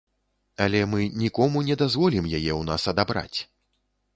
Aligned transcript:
Але 0.63 0.79
мы 0.93 1.01
нікому 1.23 1.63
не 1.67 1.75
дазволім 1.83 2.31
яе 2.39 2.51
ў 2.59 2.71
нас 2.71 2.87
адабраць. 2.93 3.39